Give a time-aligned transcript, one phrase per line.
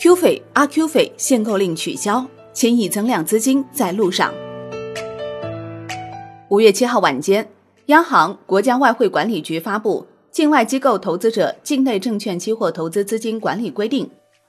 [0.00, 4.32] Q 费、阿 Q 费限购令取消，千亿增量资金在路上。
[6.50, 7.48] 五月七号晚间，
[7.86, 14.06] 央行、国家外汇管理局发布《境外机构投资者境内证券期货投资资金管理规定》，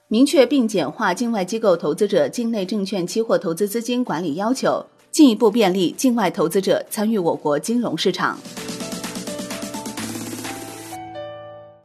[0.08, 8.38] 明确并简化境外机构投资者境内证券期货投资资金管理要求，进一步便利境外投资者参与我国金融市场。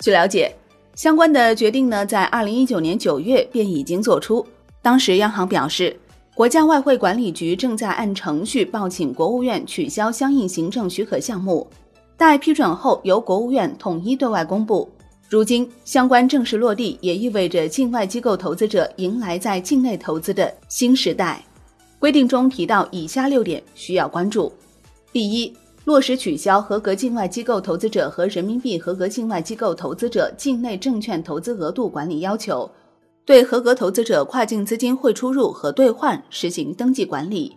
[0.00, 0.54] 据了解。
[0.94, 4.46] 相关的决定呢，在二零一九年九月便已经做出。
[4.80, 5.98] 当时央行表示，
[6.34, 11.66] 国家外汇管理局正在按程序报请国务院取消相应行政许可项目，
[12.16, 14.88] 待批准后由国务院统一对外公布。
[15.28, 21.42] 如今相关正式落地，也意味着境外机构投资者迎来在境内投资的新时代。
[21.98, 24.52] 规定中提到以下六点需要关注：
[25.12, 25.52] 第一。
[25.84, 32.70] 落实取消合格境外机构投资者和人民币合格境外机构投资者境内证券投资额度管理要求，
[33.26, 37.54] 对合格投资者跨境资金汇出入和兑换实行登记管理。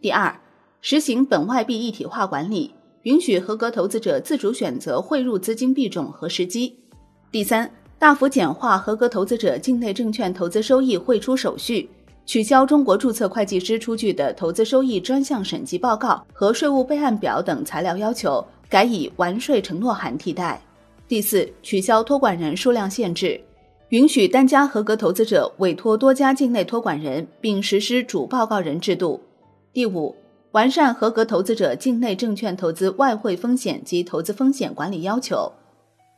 [0.00, 0.40] 第二，
[0.80, 6.74] 实行本外币一体化管理，允许合格投资者自主选择汇入资金币种和时机。
[7.30, 11.90] 第三，大幅简化合格投资者境内证券投资收益汇出手续。
[12.26, 20.60] 取消中国注册会计师出具的投资收益专项审计报告和税务备案表等材料要求，改以完税承诺函替代。
[21.06, 23.40] 第四，取消托管人数量限制，
[23.90, 29.20] 允许单家合格投资者委托多家境内托管人，并实施主报告人制度。
[29.72, 30.16] 第五，
[30.50, 35.52] 完善合格投资者境内证券投资外汇风险及投资风险管理要求。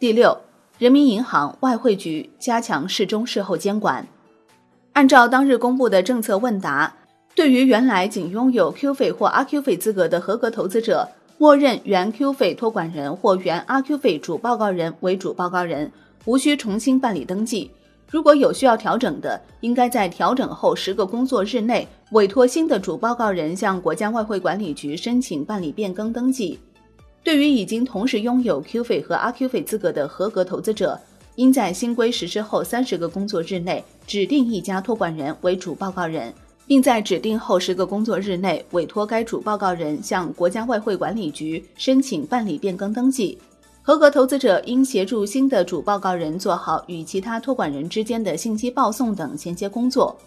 [0.01, 0.39] 第六，
[0.79, 4.09] 人民银行、外汇局加强事中事后监管。
[4.99, 6.93] 按照当日公布的政策问答，
[7.37, 15.93] 对于原来仅拥有 Q 费或阿 Q 费资格的合格投资者，默认原 Q 费托管人或原阿 Q 费主报告人为主报告人，
[16.25, 17.71] 无需重新办理登记。
[18.11, 26.59] 如果有需要调整的，应该在调整后十个工作日内委托新的主报告人向国家外汇管理局申请办理变更登记。
[27.23, 30.99] 对于已经同时拥有 Q 费和阿 Q 费资格的合格投资者，
[31.39, 36.35] 应在新规实施后三十个工作日内指定一家托管人为主报告人，
[36.67, 43.39] 并在指定后十个工作日内委托该主报告人向国家外汇管理局申请办理变更登记。
[43.83, 50.19] 合格投资者应协助新的主报告人做好与其他托管人之间的信息报送等衔接工作。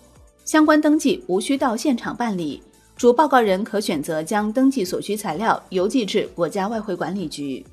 [0.45, 2.63] 相关登记无需到现场办理，
[2.95, 7.65] 主报告人可选择将登记所需材料邮寄至国家外汇管理局。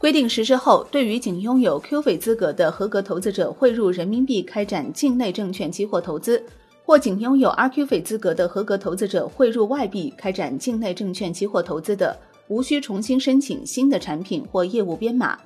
[0.00, 6.42] 规定实施后，对于仅拥有 Q 费资格的合格投资者汇入人民币开展境内证券期货投资，
[6.86, 12.18] 或仅拥有 RQ 费资格的合格投资者汇入外币开展境内证券期货投资的，
[12.48, 15.38] 无需重新申请新的产品或业务编码。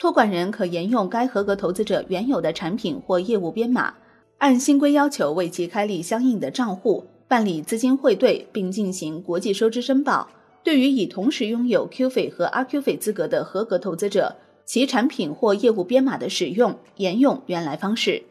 [0.00, 3.94] 托管人可沿用该合格投资者原有的产品或业务编码，
[4.38, 10.26] 按新规要求为其开立相应的账户，办理资金汇兑，并进行国际收支申报。
[10.62, 18.22] 对于已同时拥有 Q 费和 RQ 费资格的合格投资者，其产品或业务编码的使用沿用原来方式。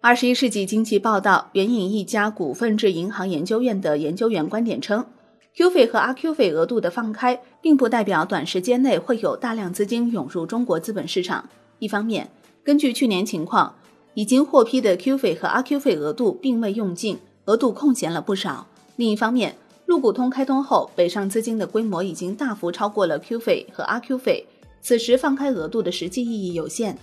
[0.00, 5.04] 二十一世纪经济报道援引一家股份制银行研究院的研究员观点称
[5.56, 11.48] ，Q 费和 RQ 费额度的放开，并不代表短时间内会有大量资金涌入中国资本市场。
[11.80, 12.30] 一方面，
[12.62, 13.74] 根据去年情况，
[14.14, 18.68] 已经获批的 Q 费和 RQ 费额度并未用尽，额度空闲了不少。
[18.94, 24.44] 另一方面，陆股通开通后，北上资金的规模已经大幅超过了 Q 费和 RQ 费，
[24.82, 26.98] 此时放开额度的实际意义有限。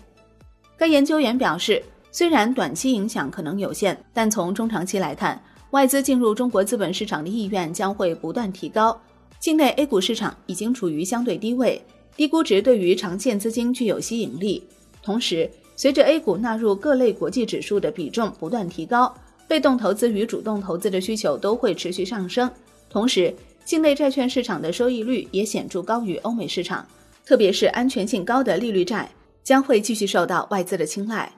[0.76, 9.00] 该研究员表示，虽然短期影响可能有限，但从中长期来看，外资进入中国资本市场的意愿将会不断提高。
[9.40, 11.82] 境内 A 股市场已经处于相对低位，
[12.18, 14.62] 低估值对于长线资金具有吸引力。
[15.02, 19.14] 同时，随着 A 股纳入各类国际指数的比重不断提高，
[19.48, 22.50] 被动投资与主动投资的需求都会持续上升。
[22.90, 23.34] 同时，
[23.66, 26.86] 境内债券市场的收益率也显著高于欧美市场，
[27.26, 29.10] 特别是安全性高的利率债
[29.44, 31.32] 将会继续受到外资的青睐。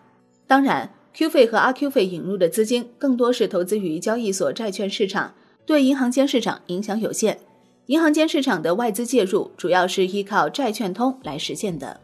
[0.48, 5.34] 当然，Q 费和 RQ 费引入的资金更多是投资于交易所债券市场，
[5.66, 7.40] 对银行间市场影响有限。
[7.88, 12.02] 银行间市场的外资介入主要是依靠债券通来实现的。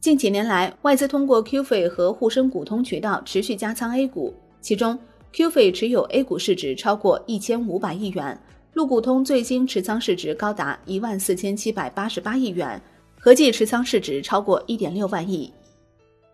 [0.00, 4.98] 近几年来，外资通过 Q 费和沪深股通渠道持续加仓 A 股，其中
[5.32, 8.38] Q 费持有 A 股市值超过一千五百亿元。
[8.74, 12.80] 陆股通最新持仓市值高达一万四千七百八十八亿元，
[13.18, 15.52] 合计持仓市值超过一点六万亿。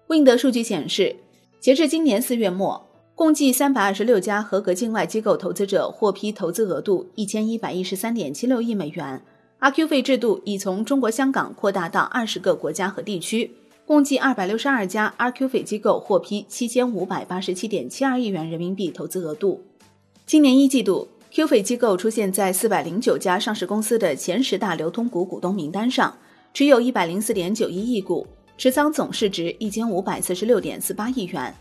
[0.08, 1.16] Wind 数据显示，
[1.58, 9.22] 截至今年四月末，共计三百二十六家合格境外机构投资者获批投资额度一千一百一十三点七六亿美元。
[9.60, 13.50] RQ 费制度已从中国香港扩大到二十个国家和地区，
[13.86, 19.62] 共计二百六十二家 RQF 机构获批七千五百八十七点七二亿元人民币投资额度。
[20.24, 26.16] 今年一季度，QF 机构出现在四百零九家上市公司的前十大流通股股东名单上，
[26.54, 28.26] 持有一百零四点九一亿股，
[28.56, 31.54] 持仓总市值一千五百四十六点四八亿元。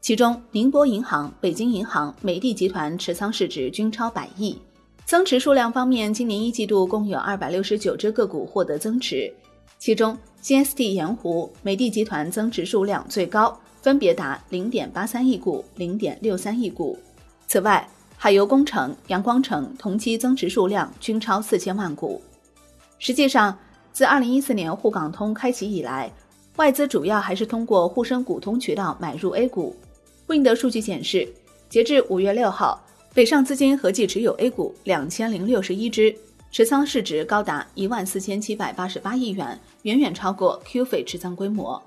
[0.00, 4.56] 其中，宁波银行、北京银行、美的集团持仓市值均超百亿。
[5.04, 9.30] 增持数量方面，今年一季度共有二百六十九只个股获得增持。
[9.78, 16.98] 其中，CST 盐湖、美的集团增持数量最高，分别达零点八三亿股、零点六三亿股。
[17.46, 22.20] 此外，海油工程、阳光城同期增持数量均超四千万股。
[22.98, 23.56] 实际上，
[23.92, 26.12] 自二零一四年沪港通开启以来，
[26.56, 29.76] 外资主要还是通过沪深股通渠道买入 A 股。
[30.26, 31.32] Wind 数据显示，
[31.68, 32.84] 截至五月六号，
[33.14, 36.14] 北上资金合计持有 A 股两千零六十一只。
[36.50, 41.80] 持仓市值高达一万四千七百八十八亿元，远远超过 q f i 持仓规模。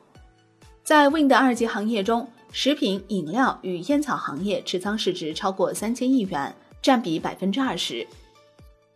[0.84, 8.06] 在 Wind 二级行业中，食品饮料与烟草行业持仓市值超过三千亿元，占比百分之二十。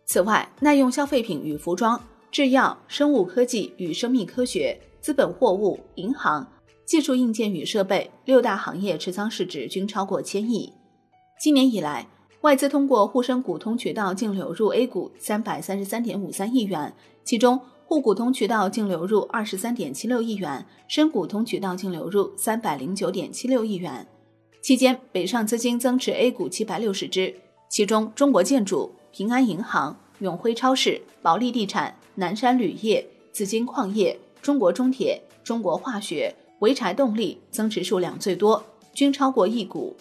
[0.04, 6.46] 此外，耐用消费品与服装、制药、生物科技与生命科学、资本货物、银行、
[6.84, 10.72] 技术硬件与设备六大行业持仓市值均超过千亿。
[11.40, 12.06] 今年以来，
[12.42, 16.94] 外资通过沪深股通渠道净流入 A 股三百三十三点五三亿元，
[17.24, 24.06] 其中沪股通渠道净流入二十三点七六亿元，深股通渠道净流入三百零九点七六亿元。
[24.62, 27.34] 期间，北上资金增持 A 股七百六十只，
[27.68, 38.62] 其中中国建筑、平安银行、永辉超市、保利地产、南山铝业、紫金矿业、中国中铁、中国化学、潍柴动力增持数量最多，
[38.92, 39.96] 均超过一股。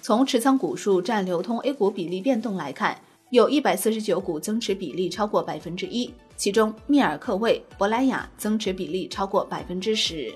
[0.00, 2.98] 从持仓股数占流通 A 股比例变动来看，
[3.30, 10.32] 有一百四十九股增持比例超过百分之一，其中密尔克卫、珀莱雅增持比例超过百分之十。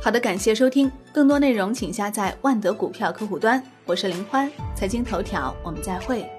[0.00, 3.62] 好的，感谢收听，更多内容请下载万德股票客户端。
[3.84, 6.37] 我是林欢，财经头条，我们再会。